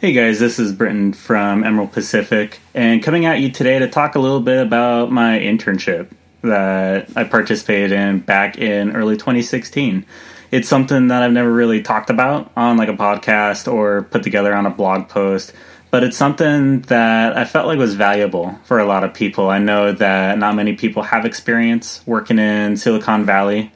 Hey 0.00 0.12
guys, 0.12 0.38
this 0.38 0.60
is 0.60 0.72
Britton 0.72 1.12
from 1.12 1.64
Emerald 1.64 1.90
Pacific, 1.90 2.60
and 2.72 3.02
coming 3.02 3.26
at 3.26 3.40
you 3.40 3.50
today 3.50 3.80
to 3.80 3.88
talk 3.88 4.14
a 4.14 4.20
little 4.20 4.38
bit 4.38 4.64
about 4.64 5.10
my 5.10 5.40
internship 5.40 6.12
that 6.42 7.08
I 7.16 7.24
participated 7.24 7.90
in 7.90 8.20
back 8.20 8.58
in 8.58 8.94
early 8.94 9.16
2016. 9.16 10.06
It's 10.52 10.68
something 10.68 11.08
that 11.08 11.24
I've 11.24 11.32
never 11.32 11.52
really 11.52 11.82
talked 11.82 12.10
about 12.10 12.52
on 12.56 12.76
like 12.76 12.88
a 12.88 12.92
podcast 12.92 13.66
or 13.66 14.02
put 14.04 14.22
together 14.22 14.54
on 14.54 14.66
a 14.66 14.70
blog 14.70 15.08
post, 15.08 15.52
but 15.90 16.04
it's 16.04 16.16
something 16.16 16.82
that 16.82 17.36
I 17.36 17.44
felt 17.44 17.66
like 17.66 17.80
was 17.80 17.96
valuable 17.96 18.56
for 18.62 18.78
a 18.78 18.86
lot 18.86 19.02
of 19.02 19.12
people. 19.12 19.50
I 19.50 19.58
know 19.58 19.90
that 19.90 20.38
not 20.38 20.54
many 20.54 20.74
people 20.76 21.02
have 21.02 21.26
experience 21.26 22.02
working 22.06 22.38
in 22.38 22.76
Silicon 22.76 23.24
Valley 23.24 23.72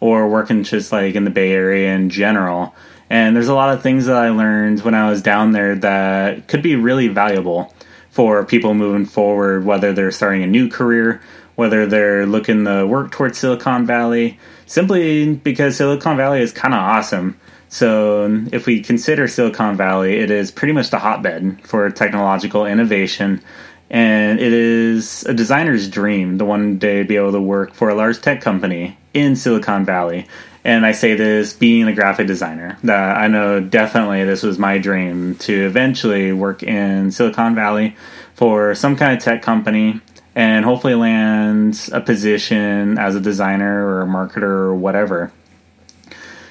or 0.00 0.30
working 0.30 0.64
just 0.64 0.92
like 0.92 1.14
in 1.14 1.24
the 1.24 1.30
Bay 1.30 1.52
Area 1.52 1.94
in 1.94 2.08
general. 2.08 2.74
And 3.10 3.34
there's 3.34 3.48
a 3.48 3.54
lot 3.54 3.72
of 3.72 3.82
things 3.82 4.06
that 4.06 4.16
I 4.16 4.28
learned 4.30 4.80
when 4.82 4.94
I 4.94 5.08
was 5.08 5.22
down 5.22 5.52
there 5.52 5.74
that 5.76 6.46
could 6.46 6.62
be 6.62 6.76
really 6.76 7.08
valuable 7.08 7.72
for 8.10 8.44
people 8.44 8.74
moving 8.74 9.06
forward, 9.06 9.64
whether 9.64 9.92
they're 9.92 10.10
starting 10.10 10.42
a 10.42 10.46
new 10.46 10.68
career, 10.68 11.22
whether 11.54 11.86
they're 11.86 12.26
looking 12.26 12.64
to 12.64 12.86
work 12.86 13.10
towards 13.10 13.38
Silicon 13.38 13.86
Valley, 13.86 14.38
simply 14.66 15.34
because 15.34 15.76
Silicon 15.76 16.16
Valley 16.16 16.40
is 16.40 16.52
kind 16.52 16.74
of 16.74 16.80
awesome. 16.80 17.38
So, 17.70 18.44
if 18.50 18.66
we 18.66 18.80
consider 18.80 19.28
Silicon 19.28 19.76
Valley, 19.76 20.16
it 20.16 20.30
is 20.30 20.50
pretty 20.50 20.72
much 20.72 20.90
the 20.90 20.98
hotbed 20.98 21.60
for 21.64 21.90
technological 21.90 22.64
innovation. 22.64 23.42
And 23.90 24.38
it 24.38 24.52
is 24.52 25.24
a 25.24 25.34
designer's 25.34 25.88
dream 25.88 26.38
to 26.38 26.44
one 26.44 26.78
day 26.78 27.02
be 27.02 27.16
able 27.16 27.32
to 27.32 27.40
work 27.40 27.74
for 27.74 27.88
a 27.88 27.94
large 27.94 28.20
tech 28.20 28.40
company 28.40 28.98
in 29.14 29.36
Silicon 29.36 29.84
Valley 29.84 30.26
and 30.68 30.84
I 30.84 30.92
say 30.92 31.14
this 31.14 31.54
being 31.54 31.88
a 31.88 31.94
graphic 31.94 32.26
designer 32.26 32.76
that 32.82 33.16
I 33.16 33.26
know 33.28 33.58
definitely 33.58 34.24
this 34.24 34.42
was 34.42 34.58
my 34.58 34.76
dream 34.76 35.34
to 35.36 35.64
eventually 35.64 36.30
work 36.30 36.62
in 36.62 37.10
Silicon 37.10 37.54
Valley 37.54 37.96
for 38.34 38.74
some 38.74 38.94
kind 38.94 39.16
of 39.16 39.24
tech 39.24 39.40
company 39.40 40.02
and 40.34 40.66
hopefully 40.66 40.94
land 40.94 41.88
a 41.90 42.02
position 42.02 42.98
as 42.98 43.16
a 43.16 43.20
designer 43.20 43.86
or 43.86 44.02
a 44.02 44.06
marketer 44.06 44.42
or 44.42 44.74
whatever. 44.74 45.32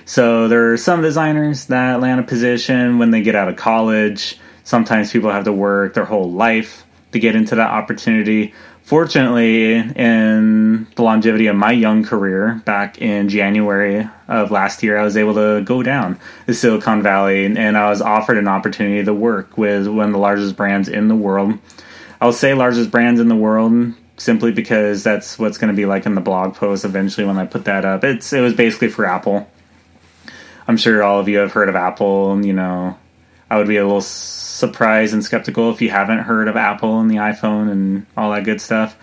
So 0.06 0.48
there 0.48 0.74
are 0.74 0.78
some 0.78 1.04
designers 1.04 1.68
that 1.68 2.02
land 2.02 2.20
a 2.20 2.24
position 2.24 2.98
when 2.98 3.12
they 3.12 3.22
get 3.22 3.36
out 3.36 3.50
of 3.50 3.56
college. 3.56 4.40
Sometimes 4.64 5.12
people 5.12 5.30
have 5.30 5.44
to 5.44 5.54
work 5.54 5.94
their 5.94 6.06
whole 6.06 6.32
life 6.32 6.88
to 7.12 7.20
get 7.20 7.36
into 7.36 7.54
that 7.54 7.70
opportunity 7.70 8.56
fortunately, 8.88 9.74
in 9.74 10.88
the 10.96 11.02
longevity 11.04 11.48
of 11.48 11.58
my 11.58 11.74
young 11.74 12.06
career, 12.06 12.62
back 12.64 13.02
in 13.02 13.28
January 13.28 14.08
of 14.30 14.50
last 14.50 14.82
year, 14.82 14.98
I 14.98 15.04
was 15.04 15.18
able 15.18 15.34
to 15.34 15.62
go 15.62 15.84
down 15.84 16.18
to 16.46 16.54
Silicon 16.54 17.04
Valley 17.04 17.46
and 17.46 17.78
I 17.78 17.90
was 17.90 18.02
offered 18.02 18.38
an 18.38 18.48
opportunity 18.48 19.04
to 19.04 19.14
work 19.14 19.58
with 19.58 19.88
one 19.88 20.06
of 20.06 20.14
the 20.14 20.20
largest 20.20 20.56
brands 20.56 20.88
in 20.88 21.10
the 21.10 21.16
world. 21.16 21.60
I'll 22.22 22.32
say 22.32 22.54
largest 22.54 22.90
brands 22.90 23.20
in 23.20 23.28
the 23.28 23.36
world 23.36 23.94
simply 24.16 24.54
because 24.54 25.04
that's 25.04 25.38
what's 25.38 25.58
going 25.58 25.72
to 25.72 25.76
be 25.76 25.86
like 25.86 26.06
in 26.06 26.16
the 26.16 26.22
blog 26.22 26.56
post 26.56 26.86
eventually 26.86 27.28
when 27.28 27.38
I 27.38 27.46
put 27.46 27.66
that 27.66 27.84
up. 27.84 28.06
It's 28.06 28.32
it 28.32 28.40
was 28.40 28.54
basically 28.54 28.88
for 28.88 29.06
Apple. 29.06 29.52
I'm 30.66 30.78
sure 30.78 31.04
all 31.04 31.20
of 31.20 31.28
you 31.28 31.40
have 31.40 31.52
heard 31.52 31.68
of 31.68 31.76
Apple, 31.76 32.32
and 32.32 32.46
you 32.46 32.54
know, 32.54 32.98
I 33.50 33.58
would 33.58 33.68
be 33.68 33.78
a 33.78 33.86
little 33.86 34.02
surprised 34.58 35.14
and 35.14 35.24
skeptical 35.24 35.72
if 35.72 35.82
you 35.82 35.90
haven't 35.90 36.20
heard 36.20 36.48
of 36.48 36.56
Apple 36.56 37.00
and 37.00 37.10
the 37.10 37.16
iPhone 37.16 37.72
and 37.72 38.06
all 38.18 38.32
that 38.32 38.44
good 38.44 38.60
stuff. 38.60 38.98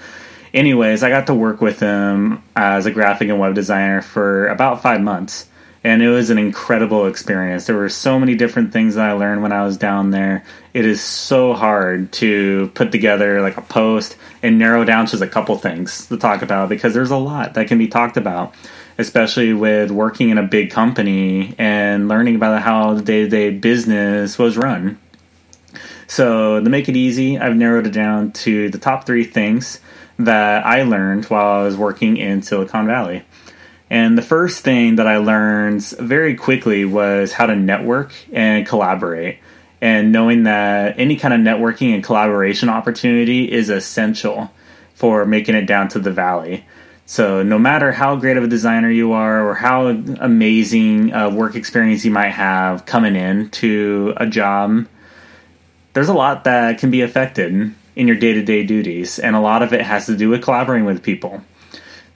Anyways, 0.52 1.02
I 1.02 1.08
got 1.08 1.28
to 1.28 1.34
work 1.34 1.60
with 1.60 1.80
him 1.80 2.42
as 2.56 2.86
a 2.86 2.90
graphic 2.90 3.28
and 3.28 3.38
web 3.38 3.54
designer 3.54 4.02
for 4.02 4.48
about 4.48 4.82
five 4.82 5.00
months. 5.00 5.48
And 5.82 6.02
it 6.02 6.08
was 6.08 6.30
an 6.30 6.38
incredible 6.38 7.06
experience. 7.06 7.66
There 7.66 7.76
were 7.76 7.90
so 7.90 8.18
many 8.18 8.34
different 8.34 8.72
things 8.72 8.94
that 8.94 9.10
I 9.10 9.12
learned 9.12 9.42
when 9.42 9.52
I 9.52 9.64
was 9.64 9.76
down 9.76 10.10
there. 10.10 10.44
It 10.72 10.86
is 10.86 11.02
so 11.02 11.52
hard 11.52 12.10
to 12.12 12.70
put 12.74 12.90
together 12.90 13.42
like 13.42 13.58
a 13.58 13.62
post 13.62 14.16
and 14.42 14.58
narrow 14.58 14.84
down 14.84 15.06
just 15.06 15.22
a 15.22 15.26
couple 15.26 15.56
things 15.58 16.06
to 16.06 16.16
talk 16.16 16.42
about 16.42 16.68
because 16.68 16.94
there's 16.94 17.10
a 17.10 17.16
lot 17.16 17.54
that 17.54 17.68
can 17.68 17.78
be 17.78 17.88
talked 17.88 18.16
about 18.16 18.54
especially 18.98 19.52
with 19.52 19.90
working 19.90 20.30
in 20.30 20.38
a 20.38 20.42
big 20.42 20.70
company 20.70 21.54
and 21.58 22.08
learning 22.08 22.36
about 22.36 22.62
how 22.62 22.94
the 22.94 23.02
day 23.02 23.22
to 23.22 23.28
day 23.28 23.50
business 23.50 24.38
was 24.38 24.56
run. 24.56 24.98
So, 26.06 26.62
to 26.62 26.70
make 26.70 26.88
it 26.88 26.96
easy, 26.96 27.38
I've 27.38 27.56
narrowed 27.56 27.86
it 27.86 27.92
down 27.92 28.32
to 28.32 28.68
the 28.70 28.78
top 28.78 29.06
three 29.06 29.24
things 29.24 29.80
that 30.18 30.64
I 30.64 30.82
learned 30.82 31.26
while 31.26 31.60
I 31.60 31.62
was 31.62 31.76
working 31.76 32.16
in 32.16 32.42
Silicon 32.42 32.86
Valley. 32.86 33.24
And 33.90 34.16
the 34.16 34.22
first 34.22 34.64
thing 34.64 34.96
that 34.96 35.06
I 35.06 35.18
learned 35.18 35.82
very 36.00 36.34
quickly 36.34 36.84
was 36.84 37.32
how 37.32 37.46
to 37.46 37.56
network 37.56 38.12
and 38.32 38.66
collaborate. 38.66 39.38
And 39.80 40.12
knowing 40.12 40.44
that 40.44 40.98
any 40.98 41.16
kind 41.16 41.34
of 41.34 41.40
networking 41.40 41.94
and 41.94 42.02
collaboration 42.02 42.68
opportunity 42.68 43.50
is 43.50 43.68
essential 43.68 44.50
for 44.94 45.26
making 45.26 45.54
it 45.54 45.66
down 45.66 45.88
to 45.88 45.98
the 45.98 46.10
valley. 46.10 46.64
So, 47.06 47.42
no 47.42 47.58
matter 47.58 47.92
how 47.92 48.16
great 48.16 48.38
of 48.38 48.44
a 48.44 48.48
designer 48.48 48.88
you 48.88 49.12
are 49.12 49.46
or 49.46 49.54
how 49.54 49.88
amazing 49.88 51.12
a 51.12 51.28
work 51.28 51.54
experience 51.54 52.02
you 52.02 52.10
might 52.10 52.30
have 52.30 52.86
coming 52.86 53.14
in 53.14 53.50
to 53.50 54.14
a 54.16 54.26
job, 54.26 54.86
there's 55.94 56.08
a 56.08 56.14
lot 56.14 56.44
that 56.44 56.78
can 56.78 56.90
be 56.90 57.00
affected 57.00 57.74
in 57.96 58.08
your 58.08 58.16
day 58.16 58.34
to 58.34 58.42
day 58.42 58.64
duties, 58.64 59.18
and 59.18 59.34
a 59.34 59.40
lot 59.40 59.62
of 59.62 59.72
it 59.72 59.82
has 59.82 60.06
to 60.06 60.16
do 60.16 60.28
with 60.28 60.42
collaborating 60.42 60.84
with 60.84 61.02
people. 61.02 61.42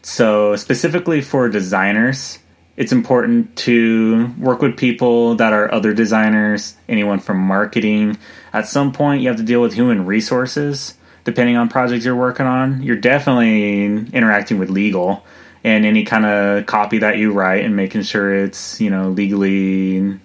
So, 0.03 0.57
specifically 0.57 1.21
for 1.21 1.49
designers, 1.49 2.41
it's 2.77 2.93
important 2.93 3.57
to 3.57 4.35
work 4.39 4.61
with 4.63 4.77
people 4.77 5.37
that 5.37 5.53
are 5.53 5.73
other 5.73 5.93
designers, 5.93 6.77
anyone 6.89 7.21
from 7.21 7.39
marketing. 7.39 8.19
At 8.53 8.69
some 8.69 8.93
point, 8.93 9.23
you 9.23 9.29
have 9.29 9.37
to 9.39 9.43
deal 9.43 9.61
with 9.61 9.75
human 9.75 10.07
resources, 10.07 10.95
depending 11.25 11.57
on 11.57 11.69
projects 11.69 12.05
you're 12.05 12.17
working 12.17 12.47
on. 12.47 12.83
You're 12.83 12.97
definitely 12.97 13.85
interacting 13.85 14.59
with 14.59 14.71
legal 14.71 15.25
and 15.65 15.85
any 15.85 16.05
kind 16.05 16.25
of 16.25 16.67
copy 16.67 16.99
that 16.99 17.19
you 17.19 17.33
write 17.33 17.65
and 17.65 17.75
making 17.75 18.03
sure 18.03 18.33
it's, 18.33 18.81
you 18.81 18.91
know, 18.91 19.09
legally 19.11 20.19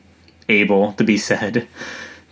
able 0.50 0.94
to 0.94 1.04
be 1.04 1.18
said 1.18 1.68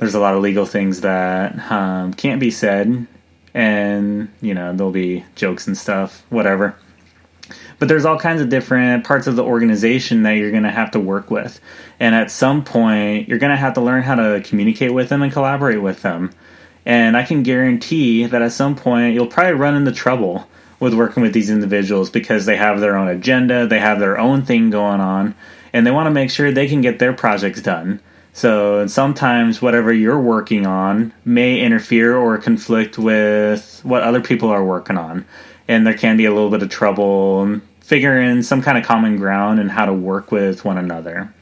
there's 0.01 0.15
a 0.15 0.19
lot 0.19 0.33
of 0.33 0.41
legal 0.41 0.65
things 0.65 1.01
that 1.01 1.71
um, 1.71 2.11
can't 2.15 2.39
be 2.39 2.49
said, 2.49 3.05
and 3.53 4.33
you 4.41 4.55
know 4.55 4.73
there'll 4.73 4.91
be 4.91 5.23
jokes 5.35 5.67
and 5.67 5.77
stuff, 5.77 6.25
whatever. 6.29 6.75
But 7.77 7.87
there's 7.87 8.03
all 8.03 8.17
kinds 8.17 8.41
of 8.41 8.49
different 8.49 9.03
parts 9.05 9.27
of 9.27 9.35
the 9.35 9.43
organization 9.43 10.23
that 10.23 10.31
you're 10.31 10.49
going 10.49 10.63
to 10.63 10.71
have 10.71 10.89
to 10.91 10.99
work 10.99 11.29
with, 11.29 11.59
and 11.99 12.15
at 12.15 12.31
some 12.31 12.63
point 12.63 13.29
you're 13.29 13.37
going 13.37 13.51
to 13.51 13.55
have 13.55 13.75
to 13.75 13.81
learn 13.81 14.01
how 14.01 14.15
to 14.15 14.41
communicate 14.43 14.91
with 14.91 15.09
them 15.09 15.21
and 15.21 15.31
collaborate 15.31 15.83
with 15.83 16.01
them. 16.01 16.31
And 16.83 17.15
I 17.15 17.23
can 17.23 17.43
guarantee 17.43 18.25
that 18.25 18.41
at 18.41 18.53
some 18.53 18.75
point 18.75 19.13
you'll 19.13 19.27
probably 19.27 19.53
run 19.53 19.75
into 19.75 19.91
trouble 19.91 20.47
with 20.79 20.95
working 20.95 21.21
with 21.21 21.33
these 21.33 21.51
individuals 21.51 22.09
because 22.09 22.47
they 22.47 22.57
have 22.57 22.79
their 22.79 22.97
own 22.97 23.07
agenda, 23.07 23.67
they 23.67 23.79
have 23.79 23.99
their 23.99 24.17
own 24.17 24.45
thing 24.45 24.71
going 24.71 24.99
on, 24.99 25.35
and 25.71 25.85
they 25.85 25.91
want 25.91 26.07
to 26.07 26.11
make 26.11 26.31
sure 26.31 26.51
they 26.51 26.67
can 26.67 26.81
get 26.81 26.97
their 26.97 27.13
projects 27.13 27.61
done. 27.61 28.01
So 28.33 28.87
sometimes 28.87 29.61
whatever 29.61 29.91
you're 29.91 30.19
working 30.19 30.65
on 30.65 31.13
may 31.25 31.59
interfere 31.59 32.15
or 32.15 32.37
conflict 32.37 32.97
with 32.97 33.81
what 33.83 34.03
other 34.03 34.21
people 34.21 34.49
are 34.49 34.63
working 34.63 34.97
on. 34.97 35.25
And 35.67 35.85
there 35.85 35.97
can 35.97 36.17
be 36.17 36.25
a 36.25 36.33
little 36.33 36.49
bit 36.49 36.63
of 36.63 36.69
trouble 36.69 37.61
figuring 37.81 38.41
some 38.41 38.61
kind 38.61 38.77
of 38.77 38.85
common 38.85 39.17
ground 39.17 39.59
and 39.59 39.69
how 39.69 39.85
to 39.85 39.93
work 39.93 40.31
with 40.31 40.63
one 40.63 40.77
another. 40.77 41.33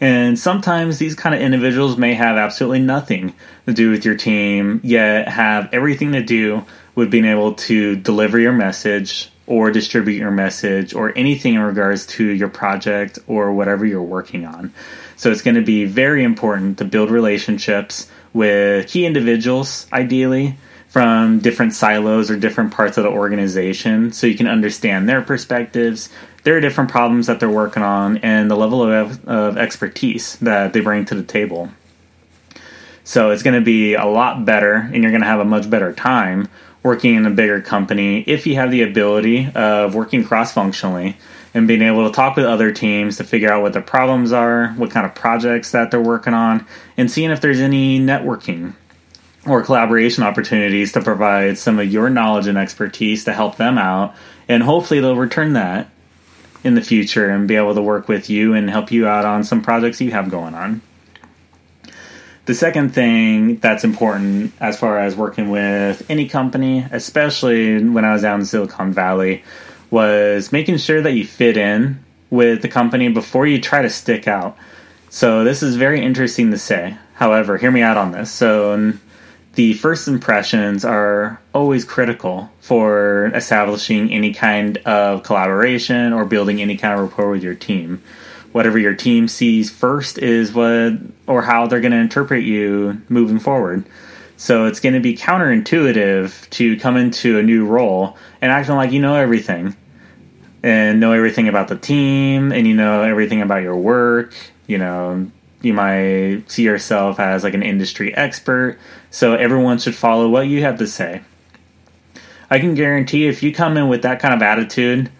And 0.00 0.38
sometimes 0.38 0.98
these 0.98 1.14
kind 1.14 1.34
of 1.34 1.40
individuals 1.40 1.96
may 1.98 2.14
have 2.14 2.36
absolutely 2.36 2.80
nothing 2.80 3.34
to 3.66 3.72
do 3.72 3.90
with 3.90 4.04
your 4.04 4.16
team, 4.16 4.80
yet 4.82 5.28
have 5.28 5.68
everything 5.72 6.12
to 6.12 6.22
do 6.22 6.64
with 6.94 7.10
being 7.10 7.26
able 7.26 7.54
to 7.54 7.96
deliver 7.96 8.38
your 8.38 8.52
message 8.52 9.30
or 9.50 9.72
distribute 9.72 10.16
your 10.16 10.30
message 10.30 10.94
or 10.94 11.12
anything 11.18 11.54
in 11.54 11.60
regards 11.60 12.06
to 12.06 12.24
your 12.24 12.48
project 12.48 13.18
or 13.26 13.52
whatever 13.52 13.84
you're 13.84 14.00
working 14.00 14.46
on. 14.46 14.72
So 15.16 15.32
it's 15.32 15.42
going 15.42 15.56
to 15.56 15.62
be 15.62 15.86
very 15.86 16.22
important 16.22 16.78
to 16.78 16.84
build 16.84 17.10
relationships 17.10 18.08
with 18.32 18.86
key 18.86 19.04
individuals, 19.04 19.88
ideally, 19.92 20.54
from 20.86 21.40
different 21.40 21.72
silos 21.72 22.30
or 22.30 22.36
different 22.36 22.72
parts 22.72 22.96
of 22.96 23.02
the 23.02 23.10
organization 23.10 24.12
so 24.12 24.28
you 24.28 24.36
can 24.36 24.46
understand 24.46 25.08
their 25.08 25.20
perspectives, 25.20 26.10
their 26.44 26.60
different 26.60 26.88
problems 26.88 27.26
that 27.26 27.40
they're 27.40 27.50
working 27.50 27.82
on, 27.82 28.18
and 28.18 28.48
the 28.48 28.56
level 28.56 28.84
of, 28.84 29.28
of 29.28 29.58
expertise 29.58 30.36
that 30.36 30.72
they 30.72 30.80
bring 30.80 31.04
to 31.04 31.16
the 31.16 31.24
table. 31.24 31.70
So 33.02 33.30
it's 33.30 33.42
going 33.42 33.58
to 33.58 33.64
be 33.64 33.94
a 33.94 34.06
lot 34.06 34.44
better, 34.44 34.74
and 34.74 35.02
you're 35.02 35.10
going 35.10 35.22
to 35.22 35.26
have 35.26 35.40
a 35.40 35.44
much 35.44 35.68
better 35.68 35.92
time 35.92 36.48
working 36.82 37.14
in 37.14 37.26
a 37.26 37.30
bigger 37.30 37.60
company 37.60 38.22
if 38.26 38.46
you 38.46 38.54
have 38.54 38.70
the 38.70 38.82
ability 38.82 39.50
of 39.54 39.94
working 39.94 40.24
cross 40.24 40.52
functionally 40.52 41.16
and 41.52 41.66
being 41.66 41.82
able 41.82 42.08
to 42.08 42.14
talk 42.14 42.36
with 42.36 42.46
other 42.46 42.72
teams 42.72 43.16
to 43.16 43.24
figure 43.24 43.52
out 43.52 43.62
what 43.62 43.72
their 43.72 43.82
problems 43.82 44.32
are, 44.32 44.68
what 44.74 44.90
kind 44.90 45.04
of 45.04 45.14
projects 45.14 45.72
that 45.72 45.90
they're 45.90 46.00
working 46.00 46.34
on, 46.34 46.64
and 46.96 47.10
seeing 47.10 47.30
if 47.30 47.40
there's 47.40 47.60
any 47.60 47.98
networking 47.98 48.74
or 49.46 49.62
collaboration 49.62 50.22
opportunities 50.22 50.92
to 50.92 51.00
provide 51.00 51.58
some 51.58 51.78
of 51.78 51.90
your 51.90 52.08
knowledge 52.08 52.46
and 52.46 52.58
expertise 52.58 53.24
to 53.24 53.32
help 53.32 53.56
them 53.56 53.78
out. 53.78 54.14
And 54.48 54.62
hopefully, 54.62 55.00
they'll 55.00 55.16
return 55.16 55.54
that 55.54 55.90
in 56.62 56.74
the 56.74 56.82
future 56.82 57.30
and 57.30 57.48
be 57.48 57.56
able 57.56 57.74
to 57.74 57.82
work 57.82 58.06
with 58.06 58.28
you 58.28 58.52
and 58.54 58.68
help 58.68 58.92
you 58.92 59.06
out 59.06 59.24
on 59.24 59.42
some 59.42 59.62
projects 59.62 60.00
you 60.00 60.10
have 60.10 60.30
going 60.30 60.54
on. 60.54 60.82
The 62.50 62.56
second 62.56 62.92
thing 62.92 63.58
that's 63.58 63.84
important 63.84 64.52
as 64.58 64.76
far 64.76 64.98
as 64.98 65.14
working 65.14 65.50
with 65.50 66.04
any 66.10 66.28
company, 66.28 66.84
especially 66.90 67.80
when 67.88 68.04
I 68.04 68.12
was 68.12 68.22
down 68.22 68.40
in 68.40 68.46
Silicon 68.46 68.92
Valley, 68.92 69.44
was 69.92 70.50
making 70.50 70.78
sure 70.78 71.00
that 71.00 71.12
you 71.12 71.24
fit 71.24 71.56
in 71.56 72.04
with 72.28 72.62
the 72.62 72.68
company 72.68 73.08
before 73.08 73.46
you 73.46 73.60
try 73.60 73.82
to 73.82 73.88
stick 73.88 74.26
out. 74.26 74.58
So 75.10 75.44
this 75.44 75.62
is 75.62 75.76
very 75.76 76.02
interesting 76.02 76.50
to 76.50 76.58
say. 76.58 76.96
However, 77.14 77.56
hear 77.56 77.70
me 77.70 77.82
out 77.82 77.96
on 77.96 78.10
this. 78.10 78.32
So 78.32 78.94
the 79.54 79.74
first 79.74 80.08
impressions 80.08 80.84
are 80.84 81.40
always 81.54 81.84
critical 81.84 82.50
for 82.58 83.26
establishing 83.26 84.12
any 84.12 84.34
kind 84.34 84.78
of 84.78 85.22
collaboration 85.22 86.12
or 86.12 86.24
building 86.24 86.60
any 86.60 86.76
kind 86.76 86.94
of 86.94 87.08
rapport 87.08 87.30
with 87.30 87.44
your 87.44 87.54
team. 87.54 88.02
Whatever 88.52 88.78
your 88.78 88.94
team 88.94 89.28
sees 89.28 89.70
first 89.70 90.18
is 90.18 90.52
what 90.52 90.94
or 91.26 91.42
how 91.42 91.66
they're 91.66 91.80
going 91.80 91.92
to 91.92 91.98
interpret 91.98 92.44
you 92.44 93.00
moving 93.08 93.38
forward. 93.38 93.84
So 94.36 94.64
it's 94.64 94.80
going 94.80 94.94
to 94.94 95.00
be 95.00 95.16
counterintuitive 95.16 96.48
to 96.50 96.78
come 96.78 96.96
into 96.96 97.38
a 97.38 97.42
new 97.42 97.66
role 97.66 98.16
and 98.40 98.50
acting 98.50 98.74
like 98.74 98.90
you 98.90 99.00
know 99.00 99.14
everything 99.14 99.76
and 100.62 101.00
know 101.00 101.12
everything 101.12 101.48
about 101.48 101.68
the 101.68 101.76
team 101.76 102.52
and 102.52 102.66
you 102.66 102.74
know 102.74 103.02
everything 103.02 103.42
about 103.42 103.62
your 103.62 103.76
work. 103.76 104.34
You 104.66 104.78
know, 104.78 105.30
you 105.62 105.72
might 105.72 106.44
see 106.48 106.62
yourself 106.62 107.20
as 107.20 107.44
like 107.44 107.54
an 107.54 107.62
industry 107.62 108.14
expert, 108.16 108.78
so 109.10 109.34
everyone 109.34 109.78
should 109.78 109.94
follow 109.94 110.28
what 110.28 110.46
you 110.46 110.62
have 110.62 110.78
to 110.78 110.86
say. 110.86 111.22
I 112.50 112.58
can 112.58 112.74
guarantee 112.74 113.28
if 113.28 113.42
you 113.42 113.52
come 113.52 113.76
in 113.76 113.88
with 113.88 114.02
that 114.02 114.20
kind 114.20 114.34
of 114.34 114.42
attitude, 114.42 115.10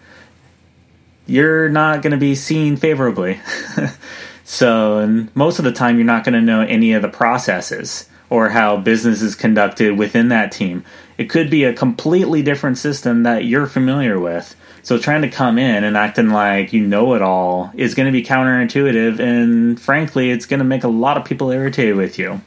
you're 1.25 1.69
not 1.69 2.01
going 2.01 2.11
to 2.11 2.17
be 2.17 2.35
seen 2.35 2.75
favorably. 2.75 3.39
so, 4.43 5.27
most 5.33 5.59
of 5.59 5.65
the 5.65 5.71
time, 5.71 5.97
you're 5.97 6.05
not 6.05 6.23
going 6.23 6.33
to 6.33 6.41
know 6.41 6.61
any 6.61 6.93
of 6.93 7.01
the 7.01 7.09
processes 7.09 8.09
or 8.29 8.49
how 8.49 8.77
business 8.77 9.21
is 9.21 9.35
conducted 9.35 9.97
within 9.97 10.29
that 10.29 10.51
team. 10.51 10.83
It 11.17 11.29
could 11.29 11.49
be 11.49 11.65
a 11.65 11.73
completely 11.73 12.41
different 12.41 12.77
system 12.77 13.23
that 13.23 13.45
you're 13.45 13.67
familiar 13.67 14.19
with. 14.19 14.55
So 14.83 14.97
trying 14.97 15.21
to 15.21 15.29
come 15.29 15.59
in 15.59 15.83
and 15.83 15.95
acting 15.95 16.29
like 16.29 16.73
you 16.73 16.87
know 16.87 17.13
it 17.13 17.21
all 17.21 17.71
is 17.75 17.93
going 17.93 18.07
to 18.07 18.11
be 18.11 18.23
counterintuitive, 18.23 19.19
and 19.19 19.79
frankly, 19.79 20.31
it's 20.31 20.45
going 20.45 20.59
to 20.59 20.65
make 20.65 20.83
a 20.83 20.87
lot 20.87 21.17
of 21.17 21.25
people 21.25 21.51
irritated 21.51 21.95
with 21.95 22.17
you. 22.17 22.41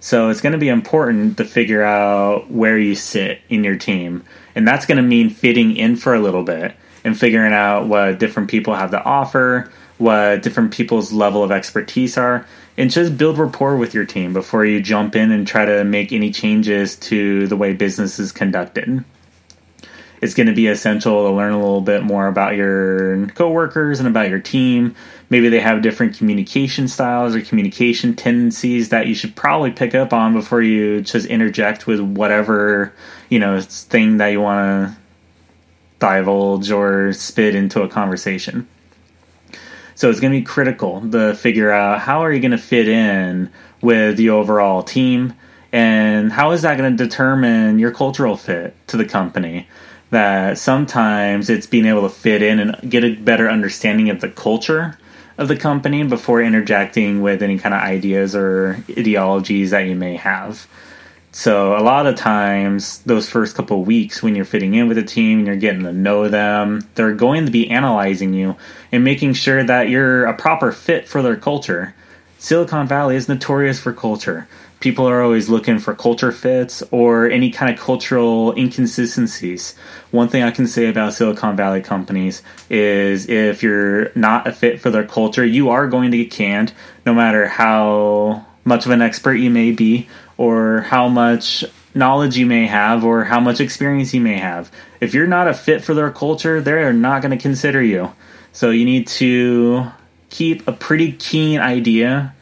So 0.00 0.30
it's 0.30 0.40
going 0.40 0.54
to 0.54 0.58
be 0.58 0.68
important 0.68 1.36
to 1.36 1.44
figure 1.44 1.82
out 1.82 2.50
where 2.50 2.78
you 2.78 2.94
sit 2.94 3.40
in 3.48 3.62
your 3.62 3.76
team, 3.76 4.24
and 4.54 4.66
that's 4.66 4.86
going 4.86 4.96
to 4.96 5.02
mean 5.02 5.30
fitting 5.30 5.76
in 5.76 5.96
for 5.96 6.14
a 6.14 6.20
little 6.20 6.42
bit 6.42 6.74
and 7.04 7.18
figuring 7.18 7.52
out 7.52 7.86
what 7.86 8.18
different 8.18 8.50
people 8.50 8.74
have 8.74 8.90
to 8.90 9.02
offer, 9.02 9.70
what 9.98 10.42
different 10.42 10.72
people's 10.72 11.12
level 11.12 11.42
of 11.42 11.50
expertise 11.50 12.16
are, 12.16 12.46
and 12.76 12.90
just 12.90 13.16
build 13.16 13.38
rapport 13.38 13.76
with 13.76 13.94
your 13.94 14.04
team 14.04 14.32
before 14.32 14.64
you 14.64 14.80
jump 14.80 15.16
in 15.16 15.30
and 15.30 15.46
try 15.46 15.64
to 15.64 15.84
make 15.84 16.12
any 16.12 16.30
changes 16.30 16.96
to 16.96 17.46
the 17.46 17.56
way 17.56 17.72
business 17.72 18.18
is 18.18 18.32
conducted 18.32 19.04
it's 20.20 20.34
going 20.34 20.46
to 20.46 20.52
be 20.52 20.66
essential 20.66 21.26
to 21.26 21.34
learn 21.34 21.52
a 21.52 21.58
little 21.58 21.80
bit 21.80 22.02
more 22.02 22.26
about 22.26 22.54
your 22.56 23.26
coworkers 23.28 24.00
and 24.00 24.08
about 24.08 24.28
your 24.28 24.38
team. 24.38 24.94
Maybe 25.30 25.48
they 25.48 25.60
have 25.60 25.82
different 25.82 26.16
communication 26.16 26.88
styles 26.88 27.34
or 27.34 27.40
communication 27.40 28.14
tendencies 28.14 28.90
that 28.90 29.06
you 29.06 29.14
should 29.14 29.34
probably 29.34 29.70
pick 29.70 29.94
up 29.94 30.12
on 30.12 30.34
before 30.34 30.60
you 30.60 31.00
just 31.00 31.26
interject 31.26 31.86
with 31.86 32.00
whatever, 32.00 32.92
you 33.28 33.38
know, 33.38 33.60
thing 33.60 34.18
that 34.18 34.28
you 34.28 34.40
want 34.40 34.90
to 34.90 34.99
divulge 36.00 36.70
or 36.70 37.12
spit 37.12 37.54
into 37.54 37.82
a 37.82 37.88
conversation. 37.88 38.66
So 39.94 40.10
it's 40.10 40.18
going 40.18 40.32
to 40.32 40.38
be 40.40 40.44
critical 40.44 41.08
to 41.10 41.34
figure 41.34 41.70
out 41.70 42.00
how 42.00 42.24
are 42.24 42.32
you 42.32 42.40
going 42.40 42.50
to 42.52 42.58
fit 42.58 42.88
in 42.88 43.52
with 43.80 44.16
the 44.16 44.30
overall 44.30 44.82
team 44.82 45.34
and 45.72 46.32
how 46.32 46.50
is 46.50 46.62
that 46.62 46.76
going 46.78 46.96
to 46.96 47.04
determine 47.04 47.78
your 47.78 47.92
cultural 47.92 48.36
fit 48.36 48.74
to 48.88 48.96
the 48.96 49.04
company 49.04 49.68
that 50.10 50.58
sometimes 50.58 51.48
it's 51.48 51.66
being 51.66 51.86
able 51.86 52.02
to 52.02 52.08
fit 52.08 52.42
in 52.42 52.58
and 52.58 52.90
get 52.90 53.04
a 53.04 53.14
better 53.14 53.48
understanding 53.48 54.10
of 54.10 54.20
the 54.20 54.28
culture 54.28 54.98
of 55.38 55.48
the 55.48 55.56
company 55.56 56.02
before 56.02 56.42
interjecting 56.42 57.22
with 57.22 57.42
any 57.42 57.58
kind 57.58 57.74
of 57.74 57.80
ideas 57.80 58.34
or 58.34 58.82
ideologies 58.90 59.70
that 59.70 59.86
you 59.86 59.94
may 59.94 60.16
have. 60.16 60.66
So 61.32 61.76
a 61.76 61.82
lot 61.82 62.06
of 62.06 62.16
times, 62.16 62.98
those 63.04 63.28
first 63.28 63.54
couple 63.54 63.84
weeks 63.84 64.22
when 64.22 64.34
you're 64.34 64.44
fitting 64.44 64.74
in 64.74 64.88
with 64.88 64.98
a 64.98 65.02
team 65.02 65.38
and 65.38 65.46
you're 65.46 65.56
getting 65.56 65.84
to 65.84 65.92
know 65.92 66.28
them, 66.28 66.88
they're 66.96 67.14
going 67.14 67.46
to 67.46 67.52
be 67.52 67.70
analyzing 67.70 68.34
you 68.34 68.56
and 68.90 69.04
making 69.04 69.34
sure 69.34 69.62
that 69.62 69.88
you're 69.88 70.24
a 70.24 70.34
proper 70.34 70.72
fit 70.72 71.06
for 71.06 71.22
their 71.22 71.36
culture. 71.36 71.94
Silicon 72.38 72.88
Valley 72.88 73.16
is 73.16 73.28
notorious 73.28 73.78
for 73.78 73.92
culture 73.92 74.48
people 74.80 75.06
are 75.06 75.22
always 75.22 75.48
looking 75.48 75.78
for 75.78 75.94
culture 75.94 76.32
fits 76.32 76.82
or 76.90 77.30
any 77.30 77.50
kind 77.50 77.72
of 77.72 77.78
cultural 77.78 78.52
inconsistencies. 78.56 79.74
One 80.10 80.28
thing 80.28 80.42
I 80.42 80.50
can 80.50 80.66
say 80.66 80.88
about 80.88 81.12
Silicon 81.12 81.54
Valley 81.54 81.82
companies 81.82 82.42
is 82.68 83.28
if 83.28 83.62
you're 83.62 84.10
not 84.14 84.46
a 84.46 84.52
fit 84.52 84.80
for 84.80 84.90
their 84.90 85.06
culture, 85.06 85.44
you 85.44 85.68
are 85.68 85.86
going 85.86 86.10
to 86.10 86.16
get 86.16 86.30
canned 86.30 86.72
no 87.06 87.14
matter 87.14 87.46
how 87.46 88.46
much 88.64 88.86
of 88.86 88.92
an 88.92 89.02
expert 89.02 89.34
you 89.34 89.50
may 89.50 89.72
be 89.72 90.08
or 90.36 90.82
how 90.82 91.08
much 91.08 91.64
knowledge 91.94 92.36
you 92.36 92.46
may 92.46 92.66
have 92.66 93.04
or 93.04 93.24
how 93.24 93.40
much 93.40 93.60
experience 93.60 94.14
you 94.14 94.20
may 94.20 94.38
have. 94.38 94.70
If 95.00 95.14
you're 95.14 95.26
not 95.26 95.48
a 95.48 95.54
fit 95.54 95.82
for 95.82 95.94
their 95.94 96.10
culture, 96.10 96.60
they're 96.60 96.92
not 96.92 97.22
going 97.22 97.36
to 97.36 97.42
consider 97.42 97.82
you. 97.82 98.12
So 98.52 98.70
you 98.70 98.84
need 98.84 99.06
to 99.08 99.90
keep 100.28 100.66
a 100.68 100.72
pretty 100.72 101.12
keen 101.12 101.60
idea 101.60 102.34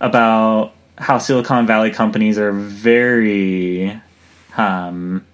about 0.00 0.74
how 0.96 1.18
Silicon 1.18 1.66
Valley 1.66 1.90
companies 1.90 2.38
are 2.38 2.52
very 2.52 4.00
um 4.56 5.26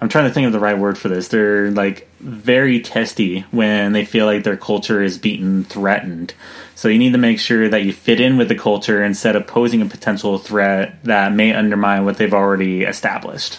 I'm 0.00 0.08
trying 0.08 0.28
to 0.28 0.34
think 0.34 0.46
of 0.46 0.52
the 0.52 0.60
right 0.60 0.78
word 0.78 0.96
for 0.96 1.08
this. 1.08 1.28
They're 1.28 1.70
like 1.72 2.08
very 2.20 2.80
testy 2.80 3.40
when 3.50 3.92
they 3.92 4.04
feel 4.04 4.26
like 4.26 4.44
their 4.44 4.56
culture 4.56 5.02
is 5.02 5.18
beaten, 5.18 5.64
threatened. 5.64 6.34
So 6.76 6.86
you 6.88 6.98
need 6.98 7.12
to 7.12 7.18
make 7.18 7.40
sure 7.40 7.68
that 7.68 7.82
you 7.82 7.92
fit 7.92 8.20
in 8.20 8.36
with 8.36 8.48
the 8.48 8.54
culture 8.54 9.02
instead 9.02 9.34
of 9.34 9.48
posing 9.48 9.82
a 9.82 9.86
potential 9.86 10.38
threat 10.38 11.02
that 11.04 11.32
may 11.32 11.52
undermine 11.52 12.04
what 12.04 12.16
they've 12.16 12.32
already 12.32 12.84
established. 12.84 13.58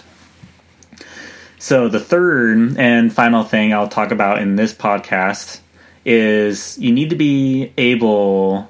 So 1.58 1.90
the 1.90 2.00
third 2.00 2.78
and 2.78 3.12
final 3.12 3.44
thing 3.44 3.74
I'll 3.74 3.90
talk 3.90 4.12
about 4.12 4.42
in 4.42 4.56
this 4.56 4.74
podcast 4.74 5.60
is 6.06 6.78
you 6.78 6.94
need 6.94 7.10
to 7.10 7.18
be 7.18 7.74
able 7.78 8.70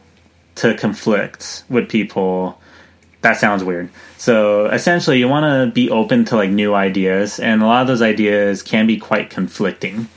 to 0.56 0.74
conflict 0.76 1.64
with 1.70 1.88
people 1.88 2.60
that 3.22 3.38
sounds 3.38 3.64
weird. 3.64 3.90
So 4.18 4.68
essentially 4.68 5.20
you 5.20 5.28
want 5.28 5.44
to 5.44 5.74
be 5.74 5.90
open 5.90 6.26
to 6.26 6.36
like 6.36 6.50
new 6.50 6.74
ideas 6.74 7.40
and 7.40 7.62
a 7.62 7.66
lot 7.66 7.82
of 7.82 7.88
those 7.88 8.02
ideas 8.02 8.64
can 8.64 8.88
be 8.88 8.98
quite 8.98 9.30
conflicting. 9.30 10.08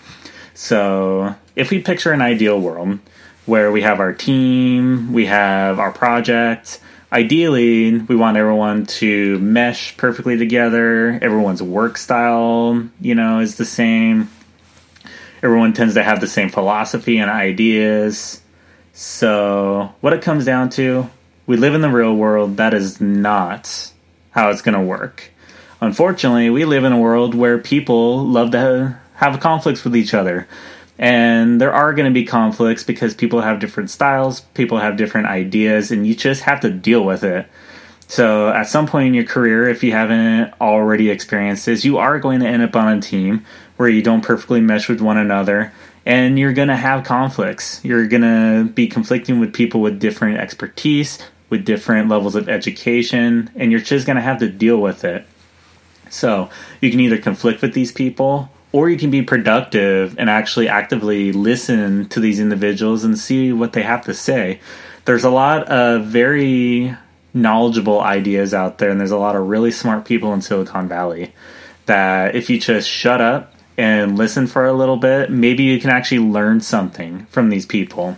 So 0.54 1.34
if 1.56 1.70
we 1.70 1.80
picture 1.80 2.12
an 2.12 2.22
ideal 2.22 2.60
world 2.60 2.98
where 3.46 3.72
we 3.72 3.82
have 3.82 3.98
our 3.98 4.12
team 4.12 5.12
we 5.12 5.26
have 5.26 5.80
our 5.80 5.90
project 5.90 6.78
ideally 7.10 7.98
we 7.98 8.14
want 8.14 8.36
everyone 8.36 8.86
to 8.86 9.38
mesh 9.40 9.96
perfectly 9.96 10.38
together. 10.38 11.18
Everyone's 11.20 11.62
work 11.62 11.98
style 11.98 12.88
you 13.00 13.14
know 13.14 13.40
is 13.40 13.56
the 13.56 13.64
same. 13.64 14.30
Everyone 15.42 15.72
tends 15.72 15.94
to 15.94 16.04
have 16.04 16.20
the 16.20 16.28
same 16.28 16.50
philosophy 16.50 17.18
and 17.18 17.28
ideas. 17.28 18.40
So, 18.92 19.92
what 20.00 20.12
it 20.12 20.22
comes 20.22 20.44
down 20.44 20.70
to, 20.70 21.10
we 21.46 21.56
live 21.56 21.74
in 21.74 21.80
the 21.80 21.90
real 21.90 22.14
world. 22.14 22.56
That 22.56 22.74
is 22.74 23.00
not 23.00 23.92
how 24.30 24.50
it's 24.50 24.62
going 24.62 24.74
to 24.78 24.80
work. 24.80 25.30
Unfortunately, 25.80 26.48
we 26.50 26.64
live 26.64 26.84
in 26.84 26.92
a 26.92 27.00
world 27.00 27.34
where 27.34 27.58
people 27.58 28.24
love 28.24 28.52
to 28.52 28.98
have 29.14 29.40
conflicts 29.40 29.84
with 29.84 29.96
each 29.96 30.14
other. 30.14 30.46
And 30.98 31.60
there 31.60 31.72
are 31.72 31.92
going 31.94 32.08
to 32.08 32.14
be 32.14 32.24
conflicts 32.24 32.84
because 32.84 33.14
people 33.14 33.40
have 33.40 33.58
different 33.58 33.90
styles, 33.90 34.40
people 34.54 34.78
have 34.78 34.96
different 34.96 35.26
ideas, 35.26 35.90
and 35.90 36.06
you 36.06 36.14
just 36.14 36.42
have 36.42 36.60
to 36.60 36.70
deal 36.70 37.04
with 37.04 37.24
it. 37.24 37.46
So, 38.06 38.50
at 38.50 38.68
some 38.68 38.86
point 38.86 39.08
in 39.08 39.14
your 39.14 39.24
career, 39.24 39.68
if 39.68 39.82
you 39.82 39.92
haven't 39.92 40.52
already 40.60 41.08
experienced 41.08 41.66
this, 41.66 41.84
you 41.84 41.98
are 41.98 42.20
going 42.20 42.40
to 42.40 42.46
end 42.46 42.62
up 42.62 42.76
on 42.76 42.98
a 42.98 43.00
team 43.00 43.44
where 43.76 43.88
you 43.88 44.02
don't 44.02 44.20
perfectly 44.20 44.60
mesh 44.60 44.88
with 44.88 45.00
one 45.00 45.16
another 45.16 45.72
and 46.04 46.38
you're 46.38 46.52
going 46.52 46.68
to 46.68 46.76
have 46.76 47.04
conflicts. 47.04 47.80
You're 47.84 48.06
going 48.06 48.22
to 48.22 48.70
be 48.70 48.86
conflicting 48.88 49.40
with 49.40 49.52
people 49.52 49.80
with 49.80 49.98
different 49.98 50.38
expertise, 50.38 51.18
with 51.48 51.64
different 51.64 52.08
levels 52.08 52.34
of 52.34 52.48
education, 52.48 53.50
and 53.54 53.70
you're 53.70 53.80
just 53.80 54.06
going 54.06 54.16
to 54.16 54.22
have 54.22 54.38
to 54.40 54.48
deal 54.48 54.78
with 54.78 55.04
it. 55.04 55.26
So, 56.10 56.50
you 56.80 56.90
can 56.90 57.00
either 57.00 57.18
conflict 57.18 57.62
with 57.62 57.72
these 57.72 57.90
people 57.90 58.50
or 58.72 58.88
you 58.88 58.96
can 58.96 59.10
be 59.10 59.22
productive 59.22 60.18
and 60.18 60.28
actually 60.28 60.68
actively 60.68 61.30
listen 61.32 62.08
to 62.08 62.20
these 62.20 62.40
individuals 62.40 63.04
and 63.04 63.18
see 63.18 63.52
what 63.52 63.74
they 63.74 63.82
have 63.82 64.04
to 64.04 64.14
say. 64.14 64.60
There's 65.04 65.24
a 65.24 65.30
lot 65.30 65.64
of 65.68 66.06
very 66.06 66.96
knowledgeable 67.34 68.00
ideas 68.00 68.54
out 68.54 68.78
there, 68.78 68.90
and 68.90 68.98
there's 68.98 69.10
a 69.10 69.18
lot 69.18 69.36
of 69.36 69.48
really 69.48 69.70
smart 69.70 70.04
people 70.04 70.32
in 70.32 70.40
Silicon 70.40 70.88
Valley 70.88 71.34
that 71.86 72.34
if 72.34 72.48
you 72.48 72.58
just 72.58 72.88
shut 72.88 73.20
up 73.20 73.51
and 73.76 74.18
listen 74.18 74.46
for 74.46 74.66
a 74.66 74.72
little 74.72 74.96
bit, 74.96 75.30
maybe 75.30 75.62
you 75.62 75.80
can 75.80 75.90
actually 75.90 76.20
learn 76.20 76.60
something 76.60 77.26
from 77.26 77.50
these 77.50 77.66
people. 77.66 78.16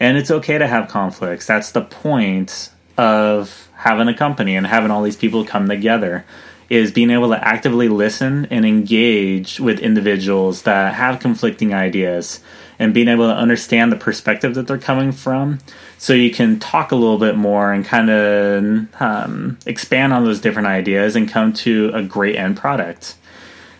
And 0.00 0.16
it's 0.16 0.30
okay 0.30 0.58
to 0.58 0.66
have 0.66 0.88
conflicts. 0.88 1.46
That's 1.46 1.70
the 1.70 1.82
point 1.82 2.70
of 2.98 3.68
having 3.74 4.08
a 4.08 4.14
company 4.14 4.56
and 4.56 4.66
having 4.66 4.90
all 4.90 5.02
these 5.02 5.16
people 5.16 5.44
come 5.44 5.68
together 5.68 6.24
is 6.68 6.90
being 6.90 7.10
able 7.10 7.28
to 7.28 7.46
actively 7.46 7.88
listen 7.88 8.46
and 8.46 8.66
engage 8.66 9.60
with 9.60 9.78
individuals 9.78 10.62
that 10.62 10.94
have 10.94 11.20
conflicting 11.20 11.72
ideas 11.72 12.40
and 12.78 12.92
being 12.92 13.08
able 13.08 13.28
to 13.28 13.34
understand 13.34 13.92
the 13.92 13.96
perspective 13.96 14.54
that 14.54 14.66
they're 14.66 14.76
coming 14.76 15.12
from 15.12 15.58
so 15.96 16.12
you 16.12 16.30
can 16.30 16.58
talk 16.58 16.90
a 16.90 16.96
little 16.96 17.18
bit 17.18 17.36
more 17.36 17.72
and 17.72 17.84
kind 17.84 18.10
of 18.10 19.00
um, 19.00 19.58
expand 19.64 20.12
on 20.12 20.24
those 20.24 20.40
different 20.40 20.66
ideas 20.66 21.14
and 21.14 21.28
come 21.28 21.52
to 21.52 21.90
a 21.94 22.02
great 22.02 22.36
end 22.36 22.56
product 22.56 23.14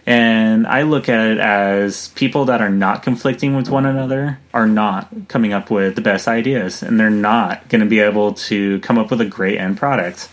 and 0.07 0.67
i 0.69 0.83
look 0.83 1.09
at 1.09 1.27
it 1.27 1.39
as 1.39 2.09
people 2.11 2.45
that 2.45 2.63
are 2.63 2.71
not 2.71 3.03
conflicting 3.03 3.57
with 3.57 3.69
one 3.69 3.85
another 3.85 4.39
are 4.55 4.67
not 4.67 5.09
coming 5.29 5.53
up 5.53 5.71
with 5.71 5.97
the 5.97 6.01
best 6.01 6.29
ideas 6.29 6.83
and 6.83 6.99
they're 6.99 7.11
not 7.11 7.69
going 7.69 7.81
to 7.81 7.87
be 7.87 8.01
able 8.01 8.33
to 8.33 8.81
come 8.81 8.99
up 8.99 9.11
with 9.11 9.21
a 9.21 9.25
great 9.27 9.59
end 9.59 9.77
product. 9.77 10.29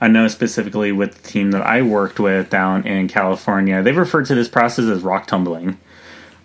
I 0.00 0.08
know 0.08 0.28
specifically 0.28 0.92
with 0.92 1.14
the 1.14 1.28
team 1.28 1.50
that 1.50 1.62
I 1.62 1.82
worked 1.82 2.18
with 2.18 2.48
down 2.48 2.86
in 2.86 3.06
California, 3.06 3.82
they 3.82 3.92
referred 3.92 4.26
to 4.26 4.34
this 4.34 4.48
process 4.48 4.86
as 4.86 5.02
rock 5.02 5.26
tumbling, 5.26 5.78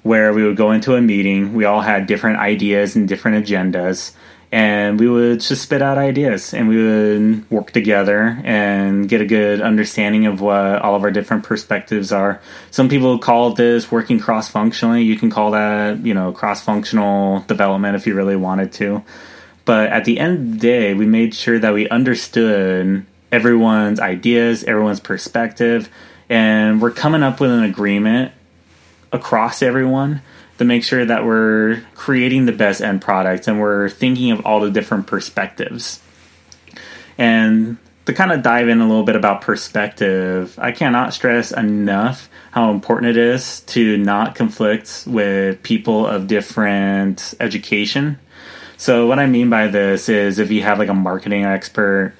where 0.04 0.34
we 0.34 0.44
would 0.44 0.58
go 0.58 0.72
into 0.72 0.96
a 0.96 1.02
meeting, 1.02 1.54
we 1.54 1.64
all 1.64 1.82
had 1.82 2.06
different 2.06 2.38
ideas 2.38 2.96
and 2.96 3.08
different 3.08 3.46
agendas, 3.46 4.12
and 4.56 5.02
we 5.02 5.10
would 5.10 5.42
just 5.42 5.64
spit 5.64 5.82
out 5.82 5.98
ideas 5.98 6.54
and 6.54 6.70
we 6.70 6.78
would 6.78 7.52
work 7.52 7.72
together 7.72 8.40
and 8.46 9.10
get 9.10 9.20
a 9.20 9.26
good 9.26 9.60
understanding 9.60 10.28
of 10.28 10.40
what 10.40 10.82
all 10.82 10.96
of 10.96 11.04
our 11.04 11.12
different 11.12 11.44
perspectives 11.44 12.14
are. 12.14 12.40
Some 12.72 12.88
people 12.88 13.20
call 13.20 13.52
this 13.52 13.92
working 13.92 14.18
cross 14.18 14.48
functionally. 14.48 15.04
You 15.04 15.18
can 15.18 15.30
call 15.30 15.52
that, 15.52 16.06
you 16.06 16.14
know, 16.14 16.32
cross 16.32 16.64
functional 16.64 17.42
development 17.42 17.98
if 17.98 18.08
you 18.08 18.16
really 18.16 18.38
wanted 18.38 18.72
to. 18.74 19.04
But 19.66 19.90
at 19.90 20.06
the 20.06 20.20
end 20.20 20.38
of 20.38 20.52
the 20.54 20.60
day, 20.60 20.94
we 20.94 21.06
made 21.06 21.36
sure 21.36 21.60
that 21.60 21.74
we 21.74 21.90
understood 21.90 23.06
everyone's 23.34 24.00
ideas, 24.00 24.64
everyone's 24.64 25.02
perspective, 25.02 25.90
and 26.30 26.82
we're 26.82 26.92
coming 26.92 27.24
up 27.24 27.42
with 27.42 27.52
an 27.52 27.64
agreement 27.64 28.32
across 29.16 29.62
everyone 29.62 30.22
to 30.58 30.66
make 30.66 30.84
sure 30.84 31.06
that 31.06 31.26
we're 31.26 31.84
creating 31.96 32.46
the 32.46 32.52
best 32.52 32.82
end 32.82 33.02
product 33.02 33.48
and 33.48 33.60
we're 33.60 33.90
thinking 33.90 34.32
of 34.32 34.46
all 34.46 34.60
the 34.60 34.72
different 34.72 35.08
perspectives. 35.08 36.02
And 37.18 37.78
to 38.06 38.14
kind 38.14 38.32
of 38.32 38.44
dive 38.44 38.70
in 38.70 38.82
a 38.82 38.88
little 38.88 39.04
bit 39.04 39.16
about 39.16 39.42
perspective, 39.42 40.58
I 40.60 40.72
cannot 40.72 41.14
stress 41.14 41.52
enough 41.52 42.30
how 42.52 42.72
important 42.72 43.10
it 43.10 43.18
is 43.18 43.62
to 43.62 43.98
not 43.98 44.36
conflict 44.36 45.06
with 45.08 45.62
people 45.64 46.06
of 46.06 46.28
different 46.28 47.34
education. 47.40 48.20
So, 48.78 49.08
what 49.08 49.20
I 49.20 49.26
mean 49.26 49.50
by 49.50 49.68
this 49.68 50.10
is 50.10 50.38
if 50.38 50.52
you 50.52 50.62
have 50.62 50.80
like 50.80 50.90
a 50.90 50.94
marketing 50.94 51.46
expert 51.46 52.14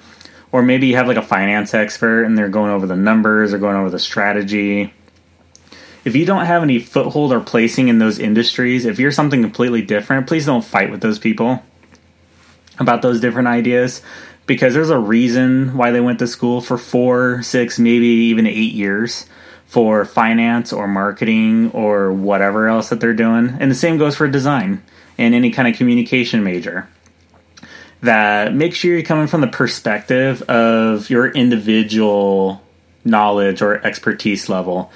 or 0.52 0.62
maybe 0.62 0.86
you 0.86 0.96
have 0.96 1.06
like 1.06 1.16
a 1.16 1.22
finance 1.22 1.74
expert 1.74 2.24
and 2.24 2.36
they're 2.36 2.48
going 2.48 2.70
over 2.70 2.86
the 2.86 2.96
numbers 2.96 3.52
or 3.52 3.58
going 3.58 3.76
over 3.76 3.90
the 3.90 3.98
strategy. 3.98 4.92
If 6.06 6.14
you 6.14 6.24
don't 6.24 6.46
have 6.46 6.62
any 6.62 6.78
foothold 6.78 7.32
or 7.32 7.40
placing 7.40 7.88
in 7.88 7.98
those 7.98 8.20
industries, 8.20 8.84
if 8.84 9.00
you're 9.00 9.10
something 9.10 9.42
completely 9.42 9.82
different, 9.82 10.28
please 10.28 10.46
don't 10.46 10.64
fight 10.64 10.88
with 10.88 11.00
those 11.00 11.18
people 11.18 11.64
about 12.78 13.02
those 13.02 13.20
different 13.20 13.48
ideas 13.48 14.02
because 14.46 14.72
there's 14.72 14.90
a 14.90 15.00
reason 15.00 15.76
why 15.76 15.90
they 15.90 16.00
went 16.00 16.20
to 16.20 16.28
school 16.28 16.60
for 16.60 16.78
four, 16.78 17.42
six, 17.42 17.80
maybe 17.80 18.06
even 18.06 18.46
eight 18.46 18.72
years 18.72 19.26
for 19.66 20.04
finance 20.04 20.72
or 20.72 20.86
marketing 20.86 21.72
or 21.72 22.12
whatever 22.12 22.68
else 22.68 22.90
that 22.90 23.00
they're 23.00 23.12
doing. 23.12 23.56
And 23.58 23.68
the 23.68 23.74
same 23.74 23.98
goes 23.98 24.14
for 24.14 24.28
design 24.28 24.84
and 25.18 25.34
any 25.34 25.50
kind 25.50 25.66
of 25.66 25.74
communication 25.74 26.44
major 26.44 26.88
that 28.02 28.54
make 28.54 28.76
sure 28.76 28.92
you're 28.92 29.02
coming 29.02 29.26
from 29.26 29.40
the 29.40 29.48
perspective 29.48 30.40
of 30.42 31.10
your 31.10 31.26
individual 31.32 32.62
knowledge 33.04 33.60
or 33.60 33.84
expertise 33.84 34.48
level. 34.48 34.92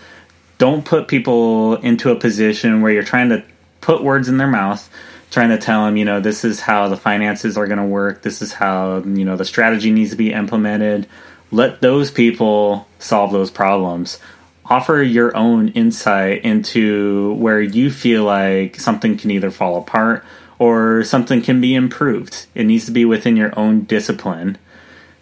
Don't 0.60 0.84
put 0.84 1.08
people 1.08 1.76
into 1.76 2.10
a 2.10 2.16
position 2.16 2.82
where 2.82 2.92
you're 2.92 3.02
trying 3.02 3.30
to 3.30 3.42
put 3.80 4.04
words 4.04 4.28
in 4.28 4.36
their 4.36 4.46
mouth, 4.46 4.90
trying 5.30 5.48
to 5.48 5.56
tell 5.56 5.86
them, 5.86 5.96
you 5.96 6.04
know, 6.04 6.20
this 6.20 6.44
is 6.44 6.60
how 6.60 6.86
the 6.86 6.98
finances 6.98 7.56
are 7.56 7.66
going 7.66 7.78
to 7.78 7.84
work, 7.86 8.20
this 8.20 8.42
is 8.42 8.52
how, 8.52 8.98
you 8.98 9.24
know, 9.24 9.36
the 9.36 9.46
strategy 9.46 9.90
needs 9.90 10.10
to 10.10 10.16
be 10.16 10.34
implemented. 10.34 11.06
Let 11.50 11.80
those 11.80 12.10
people 12.10 12.86
solve 12.98 13.32
those 13.32 13.50
problems. 13.50 14.18
Offer 14.66 15.02
your 15.02 15.34
own 15.34 15.68
insight 15.68 16.44
into 16.44 17.32
where 17.36 17.62
you 17.62 17.90
feel 17.90 18.24
like 18.24 18.78
something 18.78 19.16
can 19.16 19.30
either 19.30 19.50
fall 19.50 19.78
apart 19.78 20.22
or 20.58 21.02
something 21.04 21.40
can 21.40 21.62
be 21.62 21.74
improved. 21.74 22.44
It 22.54 22.66
needs 22.66 22.84
to 22.84 22.92
be 22.92 23.06
within 23.06 23.34
your 23.34 23.58
own 23.58 23.84
discipline. 23.84 24.58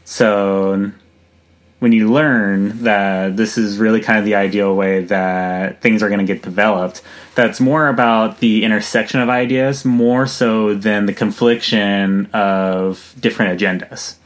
So 0.05 0.91
when 1.79 1.93
you 1.93 2.11
learn 2.11 2.83
that 2.83 3.37
this 3.37 3.57
is 3.57 3.79
really 3.79 4.01
kind 4.01 4.19
of 4.19 4.25
the 4.25 4.35
ideal 4.35 4.75
way 4.75 5.05
that 5.05 5.81
things 5.81 6.03
are 6.03 6.09
going 6.09 6.19
to 6.19 6.33
get 6.33 6.43
developed, 6.43 7.03
that's 7.35 7.61
more 7.61 7.89
about 7.89 8.41
the 8.41 8.65
intersection 8.65 9.21
of 9.21 9.29
ideas 9.29 9.85
more 9.85 10.27
so 10.27 10.75
than 10.75 11.07
the 11.07 11.13
confliction 11.13 12.27
of 12.33 13.15
different 13.21 13.59
agendas. 13.59 14.17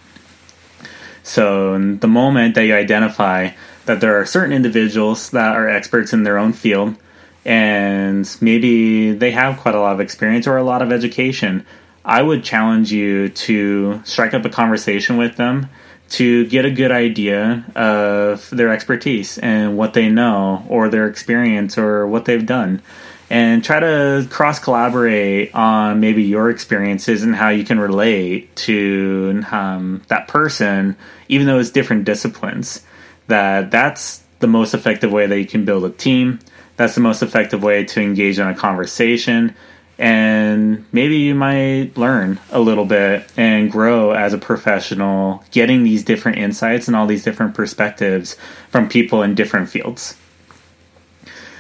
So, 1.23 1.79
the 1.79 2.09
moment 2.09 2.55
that 2.55 2.65
you 2.65 2.75
identify 2.75 3.51
that 3.85 4.01
there 4.01 4.19
are 4.19 4.27
certain 4.27 4.53
individuals 4.53 5.31
that 5.31 5.55
are 5.55 5.69
experts 5.69 6.13
in 6.13 6.25
their 6.25 6.39
own 6.39 6.53
field 6.53 6.97
and 7.45 8.37
maybe 8.41 9.13
they 9.13 9.33
have 9.33 9.59
quite 9.59 9.75
a 9.75 9.81
lot 9.81 9.93
of 9.93 10.01
experience 10.01 10.47
or 10.47 10.57
a 10.57 10.63
lot 10.63 10.83
of 10.83 10.93
education, 10.93 11.67
I 12.05 12.23
would 12.23 12.45
challenge 12.45 12.93
you 12.93 13.29
to 13.29 14.01
strike 14.05 14.35
up 14.35 14.45
a 14.45 14.49
conversation 14.49 15.17
with 15.17 15.37
them 15.37 15.69
to 16.13 16.47
get 16.47 16.65
a 16.65 16.71
good 16.71 16.93
idea 16.93 17.65
of 17.75 18.49
their 18.51 18.71
expertise 18.71 19.39
and 19.39 19.77
what 19.77 19.95
they 19.95 20.09
know 20.09 20.65
or 20.69 20.89
their 20.89 21.07
experience 21.09 21.79
or 21.79 22.07
what 22.07 22.25
they've 22.25 22.47
done. 22.47 22.83
And 23.31 23.65
try 23.65 23.81
to 23.81 24.27
cross 24.31 24.59
collaborate 24.59 25.55
on 25.55 26.01
maybe 26.01 26.23
your 26.23 26.51
experiences 26.51 27.23
and 27.23 27.35
how 27.35 27.49
you 27.49 27.65
can 27.65 27.81
relate 27.81 28.55
to 28.57 29.43
um, 29.51 30.03
that 30.09 30.29
person 30.29 30.97
even 31.29 31.47
though 31.47 31.59
it's 31.59 31.71
different 31.71 32.05
disciplines. 32.05 32.83
That 33.29 33.71
that's 33.71 34.23
the 34.41 34.47
most 34.47 34.75
effective 34.75 35.11
way 35.11 35.27
that 35.27 35.39
you 35.39 35.47
can 35.47 35.65
build 35.65 35.85
a 35.85 35.91
team. 35.91 36.41
That's 36.77 36.95
the 36.95 37.01
most 37.01 37.23
effective 37.23 37.63
way 37.63 37.85
to 37.85 38.03
engage 38.03 38.39
in 38.39 38.47
a 38.47 38.55
conversation 38.55 39.55
and 39.99 40.85
maybe 40.93 41.17
you 41.17 41.35
might 41.35 41.97
learn 41.97 42.41
a 42.51 42.61
little 42.61 42.87
bit 42.87 43.31
and 43.37 43.71
grow 43.71 44.13
as 44.13 44.33
a 44.33 44.39
professional 44.39 45.45
getting 45.51 45.85
these 45.85 46.03
different 46.03 46.39
insights 46.39 46.89
and 46.89 46.97
all 46.97 47.07
these 47.07 47.25
different 47.25 47.55
perspectives 47.55 48.37
from 48.71 48.89
people 48.89 49.23
in 49.23 49.35
different 49.35 49.69
fields. 49.69 50.17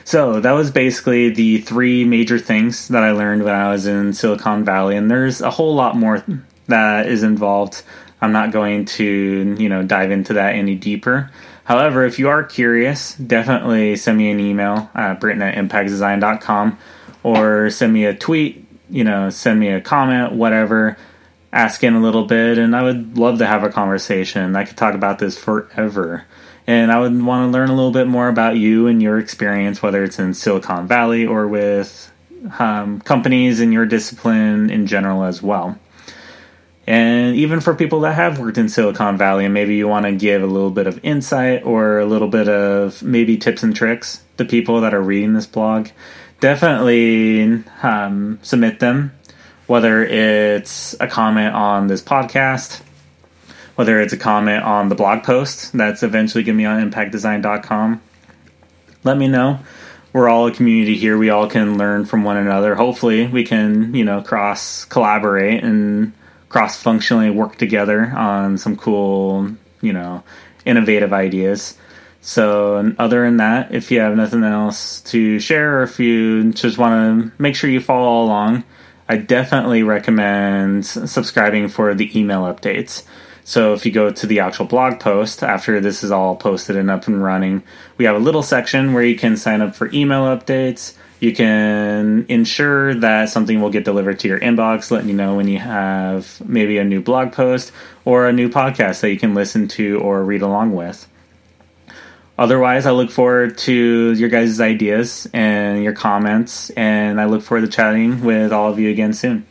So 0.04 0.40
that 0.40 0.52
was 0.52 0.70
basically 0.70 1.30
the 1.30 1.58
three 1.58 2.04
major 2.04 2.38
things 2.38 2.88
that 2.88 3.02
i 3.02 3.12
learned 3.12 3.44
when 3.44 3.54
i 3.54 3.70
was 3.70 3.86
in 3.86 4.12
silicon 4.12 4.64
valley. 4.64 4.96
And 4.96 5.10
there's 5.10 5.40
a 5.40 5.50
whole 5.50 5.74
lot 5.74 5.96
more 5.96 6.24
that 6.66 7.06
is 7.06 7.22
involved. 7.22 7.82
I'm 8.20 8.32
not 8.32 8.50
going 8.50 8.86
to 8.86 9.56
you 9.58 9.68
know 9.68 9.82
dive 9.82 10.10
into 10.10 10.32
that 10.34 10.54
any 10.54 10.74
deeper. 10.74 11.30
However, 11.64 12.04
if 12.04 12.18
you 12.18 12.28
are 12.28 12.42
curious, 12.42 13.14
definitely 13.14 13.94
send 13.94 14.18
me 14.18 14.30
an 14.30 14.40
email 14.40 14.90
at 14.94 15.20
britton 15.20 15.42
at 15.42 15.54
impactdesign.com 15.54 16.78
or 17.22 17.70
send 17.70 17.92
me 17.92 18.04
a 18.04 18.14
tweet, 18.14 18.64
you 18.90 19.04
know, 19.04 19.30
send 19.30 19.58
me 19.60 19.68
a 19.68 19.80
comment, 19.80 20.32
whatever, 20.32 20.96
ask 21.52 21.84
in 21.84 21.94
a 21.94 22.00
little 22.00 22.24
bit, 22.24 22.58
and 22.58 22.74
I 22.74 22.82
would 22.82 23.18
love 23.18 23.38
to 23.38 23.46
have 23.46 23.62
a 23.62 23.70
conversation. 23.70 24.56
I 24.56 24.64
could 24.64 24.76
talk 24.76 24.94
about 24.94 25.18
this 25.18 25.38
forever. 25.38 26.24
And 26.66 26.92
I 26.92 27.00
would 27.00 27.20
want 27.22 27.48
to 27.48 27.52
learn 27.52 27.70
a 27.70 27.74
little 27.74 27.90
bit 27.90 28.06
more 28.06 28.28
about 28.28 28.56
you 28.56 28.86
and 28.86 29.02
your 29.02 29.18
experience, 29.18 29.82
whether 29.82 30.04
it's 30.04 30.18
in 30.18 30.32
Silicon 30.32 30.86
Valley 30.86 31.26
or 31.26 31.48
with 31.48 32.12
um, 32.58 33.00
companies 33.00 33.60
in 33.60 33.72
your 33.72 33.84
discipline 33.84 34.70
in 34.70 34.86
general 34.86 35.24
as 35.24 35.42
well. 35.42 35.78
And 36.86 37.36
even 37.36 37.60
for 37.60 37.74
people 37.74 38.00
that 38.00 38.14
have 38.14 38.38
worked 38.38 38.58
in 38.58 38.68
Silicon 38.68 39.16
Valley 39.16 39.44
and 39.44 39.54
maybe 39.54 39.76
you 39.76 39.86
want 39.86 40.06
to 40.06 40.12
give 40.12 40.42
a 40.42 40.46
little 40.46 40.70
bit 40.70 40.86
of 40.86 40.98
insight 41.04 41.64
or 41.64 41.98
a 41.98 42.06
little 42.06 42.28
bit 42.28 42.48
of 42.48 43.02
maybe 43.02 43.36
tips 43.36 43.62
and 43.62 43.74
tricks 43.74 44.22
to 44.36 44.44
people 44.44 44.80
that 44.80 44.92
are 44.92 45.02
reading 45.02 45.32
this 45.32 45.46
blog, 45.46 45.88
definitely 46.42 47.64
um, 47.82 48.38
submit 48.42 48.80
them. 48.80 49.16
Whether 49.66 50.04
it's 50.04 50.94
a 51.00 51.06
comment 51.06 51.54
on 51.54 51.86
this 51.86 52.02
podcast, 52.02 52.82
whether 53.76 54.00
it's 54.00 54.12
a 54.12 54.18
comment 54.18 54.64
on 54.64 54.90
the 54.90 54.94
blog 54.94 55.22
post 55.22 55.72
that's 55.72 56.02
eventually 56.02 56.44
going 56.44 56.58
to 56.58 56.62
be 56.62 56.66
on 56.66 56.90
impactdesign.com, 56.90 58.02
let 59.04 59.16
me 59.16 59.28
know. 59.28 59.60
We're 60.12 60.28
all 60.28 60.48
a 60.48 60.52
community 60.52 60.98
here. 60.98 61.16
We 61.16 61.30
all 61.30 61.48
can 61.48 61.78
learn 61.78 62.04
from 62.04 62.22
one 62.22 62.36
another. 62.36 62.74
Hopefully, 62.74 63.28
we 63.28 63.44
can, 63.44 63.94
you 63.94 64.04
know, 64.04 64.20
cross 64.20 64.84
collaborate 64.84 65.64
and 65.64 66.12
cross 66.50 66.76
functionally 66.76 67.30
work 67.30 67.56
together 67.56 68.12
on 68.14 68.58
some 68.58 68.76
cool, 68.76 69.52
you 69.80 69.92
know, 69.92 70.22
innovative 70.66 71.14
ideas. 71.14 71.78
So, 72.24 72.94
other 72.98 73.24
than 73.24 73.38
that, 73.38 73.74
if 73.74 73.90
you 73.90 73.98
have 73.98 74.16
nothing 74.16 74.44
else 74.44 75.00
to 75.02 75.40
share, 75.40 75.80
or 75.80 75.82
if 75.82 75.98
you 75.98 76.52
just 76.52 76.78
want 76.78 77.32
to 77.34 77.42
make 77.42 77.56
sure 77.56 77.68
you 77.68 77.80
follow 77.80 78.22
along, 78.24 78.62
I 79.08 79.16
definitely 79.16 79.82
recommend 79.82 80.86
subscribing 80.86 81.68
for 81.68 81.94
the 81.94 82.18
email 82.18 82.42
updates. 82.42 83.02
So 83.44 83.74
if 83.74 83.84
you 83.84 83.90
go 83.90 84.10
to 84.10 84.26
the 84.26 84.40
actual 84.40 84.66
blog 84.66 85.00
post 85.00 85.42
after 85.42 85.80
this 85.80 86.04
is 86.04 86.12
all 86.12 86.36
posted 86.36 86.76
and 86.76 86.90
up 86.90 87.08
and 87.08 87.22
running, 87.22 87.62
we 87.98 88.04
have 88.04 88.14
a 88.14 88.20
little 88.20 88.42
section 88.42 88.92
where 88.92 89.02
you 89.02 89.16
can 89.16 89.36
sign 89.36 89.60
up 89.60 89.74
for 89.74 89.90
email 89.92 90.22
updates. 90.22 90.94
You 91.18 91.34
can 91.34 92.24
ensure 92.28 92.94
that 92.94 93.28
something 93.28 93.60
will 93.60 93.70
get 93.70 93.84
delivered 93.84 94.20
to 94.20 94.28
your 94.28 94.40
inbox, 94.40 94.90
letting 94.90 95.08
you 95.08 95.14
know 95.14 95.36
when 95.36 95.48
you 95.48 95.58
have 95.58 96.40
maybe 96.44 96.78
a 96.78 96.84
new 96.84 97.00
blog 97.02 97.32
post 97.32 97.72
or 98.04 98.28
a 98.28 98.32
new 98.32 98.48
podcast 98.48 99.00
that 99.00 99.10
you 99.10 99.18
can 99.18 99.34
listen 99.34 99.66
to 99.68 99.98
or 100.00 100.24
read 100.24 100.42
along 100.42 100.74
with. 100.74 101.08
Otherwise, 102.42 102.86
I 102.86 102.90
look 102.90 103.12
forward 103.12 103.56
to 103.58 104.12
your 104.14 104.28
guys' 104.28 104.60
ideas 104.60 105.28
and 105.32 105.84
your 105.84 105.92
comments, 105.92 106.70
and 106.70 107.20
I 107.20 107.26
look 107.26 107.40
forward 107.40 107.60
to 107.60 107.68
chatting 107.68 108.24
with 108.24 108.52
all 108.52 108.68
of 108.68 108.80
you 108.80 108.90
again 108.90 109.12
soon. 109.12 109.46